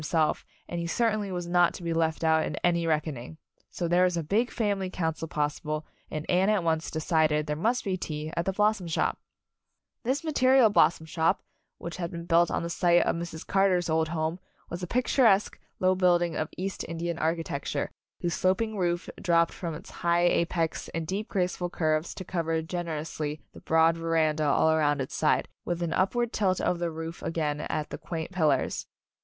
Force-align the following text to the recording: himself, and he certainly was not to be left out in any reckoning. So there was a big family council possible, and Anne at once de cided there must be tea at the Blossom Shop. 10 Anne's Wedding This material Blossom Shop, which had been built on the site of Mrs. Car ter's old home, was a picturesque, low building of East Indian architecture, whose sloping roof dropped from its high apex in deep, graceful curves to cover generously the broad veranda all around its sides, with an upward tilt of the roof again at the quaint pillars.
himself, 0.01 0.43
and 0.67 0.79
he 0.79 0.87
certainly 0.87 1.31
was 1.31 1.45
not 1.47 1.75
to 1.75 1.83
be 1.83 1.93
left 1.93 2.23
out 2.23 2.43
in 2.43 2.55
any 2.63 2.87
reckoning. 2.87 3.37
So 3.69 3.87
there 3.87 4.03
was 4.05 4.17
a 4.17 4.23
big 4.23 4.49
family 4.49 4.89
council 4.89 5.27
possible, 5.27 5.85
and 6.09 6.25
Anne 6.27 6.49
at 6.49 6.63
once 6.63 6.89
de 6.89 6.99
cided 6.99 7.45
there 7.45 7.55
must 7.55 7.83
be 7.83 7.97
tea 7.97 8.33
at 8.35 8.45
the 8.45 8.51
Blossom 8.51 8.87
Shop. 8.87 9.19
10 9.19 9.19
Anne's 9.19 9.19
Wedding 9.19 10.09
This 10.09 10.23
material 10.23 10.69
Blossom 10.71 11.05
Shop, 11.05 11.43
which 11.77 11.97
had 11.97 12.09
been 12.09 12.25
built 12.25 12.49
on 12.49 12.63
the 12.63 12.69
site 12.71 13.03
of 13.03 13.15
Mrs. 13.15 13.45
Car 13.45 13.67
ter's 13.69 13.91
old 13.91 14.07
home, 14.07 14.39
was 14.71 14.81
a 14.81 14.87
picturesque, 14.87 15.59
low 15.79 15.93
building 15.93 16.35
of 16.35 16.49
East 16.57 16.83
Indian 16.87 17.19
architecture, 17.19 17.91
whose 18.21 18.33
sloping 18.33 18.77
roof 18.77 19.07
dropped 19.21 19.53
from 19.53 19.75
its 19.75 19.91
high 20.01 20.23
apex 20.23 20.87
in 20.87 21.05
deep, 21.05 21.27
graceful 21.27 21.69
curves 21.69 22.15
to 22.15 22.25
cover 22.25 22.59
generously 22.63 23.39
the 23.53 23.59
broad 23.61 23.97
veranda 23.97 24.45
all 24.45 24.71
around 24.71 24.99
its 24.99 25.13
sides, 25.13 25.47
with 25.63 25.83
an 25.83 25.93
upward 25.93 26.33
tilt 26.33 26.59
of 26.59 26.79
the 26.79 26.89
roof 26.89 27.21
again 27.21 27.59
at 27.61 27.91
the 27.91 27.99
quaint 27.99 28.31
pillars. 28.31 28.87